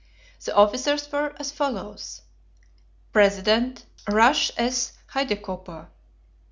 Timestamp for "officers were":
0.55-1.35